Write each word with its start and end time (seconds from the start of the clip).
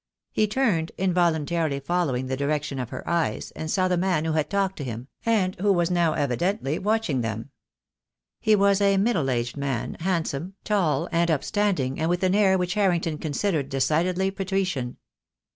He 0.31 0.47
turned, 0.47 0.91
involuntarily 0.97 1.79
following 1.79 2.25
the 2.25 2.35
direction 2.35 2.79
of 2.79 2.89
her 2.89 3.07
eyes, 3.07 3.51
and 3.55 3.69
saw 3.69 3.87
the 3.87 3.97
man 3.97 4.25
who 4.25 4.31
had 4.31 4.49
talked 4.49 4.75
to 4.77 4.83
him, 4.83 5.09
and 5.27 5.55
who 5.59 5.71
was 5.71 5.91
now 5.91 6.15
evi 6.15 6.37
dently 6.39 6.79
watching 6.81 7.21
them. 7.21 7.51
He 8.39 8.55
was 8.55 8.81
a 8.81 8.97
middle 8.97 9.29
aged 9.29 9.57
man, 9.57 9.97
hand 9.99 10.27
some, 10.27 10.55
tall, 10.63 11.07
and 11.11 11.29
upstanding, 11.29 11.99
and 11.99 12.09
with 12.09 12.23
an 12.23 12.33
air 12.33 12.57
which 12.57 12.73
Harring 12.73 13.01
ton 13.01 13.19
considered 13.19 13.69
decidedly 13.69 14.31
patrician. 14.31 14.97